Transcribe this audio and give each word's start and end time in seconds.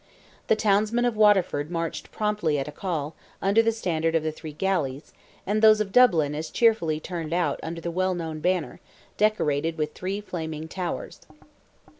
The 0.47 0.55
townsmen 0.55 1.05
of 1.05 1.15
Waterford 1.15 1.69
marched 1.69 2.11
promptly 2.11 2.57
at 2.57 2.67
a 2.67 2.71
call, 2.71 3.13
under 3.39 3.61
their 3.61 3.71
standard 3.71 4.15
of 4.15 4.23
the 4.23 4.31
three 4.31 4.51
galleys, 4.51 5.13
and 5.45 5.61
those 5.61 5.79
of 5.79 5.91
Dublin 5.91 6.33
as 6.33 6.49
cheerfully 6.49 6.99
turned 6.99 7.33
out 7.35 7.59
under 7.61 7.81
the 7.81 7.91
well 7.91 8.15
known 8.15 8.39
banner, 8.39 8.79
decorated 9.17 9.77
with 9.77 9.93
three 9.93 10.19
flaming 10.19 10.67
towers. 10.67 11.21